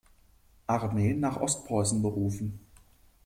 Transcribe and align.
Armee 0.65 1.13
nach 1.13 1.37
Ostpreußen 1.37 2.01
berufen. 2.01 2.59